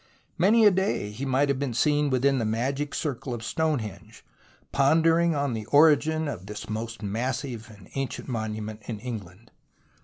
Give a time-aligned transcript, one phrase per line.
[0.35, 4.25] Many a day he might have been seen within the magic circle of Stonehenge,
[4.71, 8.81] ponder •v t.S iv", ing on the origin of the most massive ancient *^ monument
[8.87, 9.51] in England.